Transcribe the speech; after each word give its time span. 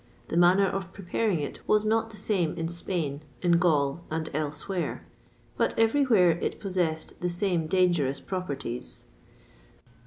The 0.29 0.35
manner 0.35 0.65
of 0.65 0.91
preparing 0.93 1.41
it 1.41 1.59
was 1.67 1.85
not 1.85 2.09
the 2.09 2.17
same 2.17 2.55
in 2.55 2.67
Spain, 2.69 3.21
in 3.43 3.59
Gaul, 3.59 4.01
and 4.09 4.31
elsewhere; 4.33 5.05
but 5.57 5.77
everywhere 5.77 6.39
it 6.41 6.59
possessed 6.59 7.21
the 7.21 7.29
same 7.29 7.67
dangerous 7.67 8.19
properties. 8.19 9.05